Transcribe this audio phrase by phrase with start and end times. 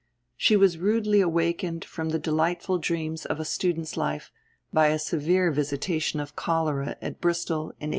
[0.35, 4.31] She was rudely awakened from the delightful dreams of a student's life
[4.73, 7.89] by a severe visitation of cholera at Bristol in 1832.